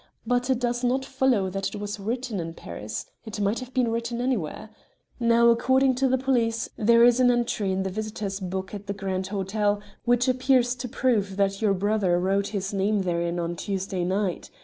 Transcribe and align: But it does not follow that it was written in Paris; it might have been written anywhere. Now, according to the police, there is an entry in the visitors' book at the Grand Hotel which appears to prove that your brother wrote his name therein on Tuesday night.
But 0.25 0.49
it 0.49 0.57
does 0.57 0.83
not 0.83 1.05
follow 1.05 1.51
that 1.51 1.67
it 1.67 1.75
was 1.79 1.99
written 1.99 2.39
in 2.39 2.55
Paris; 2.55 3.05
it 3.23 3.39
might 3.39 3.59
have 3.59 3.71
been 3.71 3.91
written 3.91 4.19
anywhere. 4.19 4.71
Now, 5.19 5.49
according 5.49 5.93
to 6.01 6.07
the 6.07 6.17
police, 6.17 6.67
there 6.75 7.03
is 7.03 7.19
an 7.19 7.29
entry 7.29 7.71
in 7.71 7.83
the 7.83 7.91
visitors' 7.91 8.39
book 8.39 8.73
at 8.73 8.87
the 8.87 8.93
Grand 8.93 9.27
Hotel 9.27 9.79
which 10.05 10.27
appears 10.27 10.73
to 10.77 10.87
prove 10.89 11.37
that 11.37 11.61
your 11.61 11.75
brother 11.75 12.19
wrote 12.19 12.47
his 12.47 12.73
name 12.73 13.01
therein 13.03 13.37
on 13.39 13.55
Tuesday 13.55 14.03
night. 14.03 14.49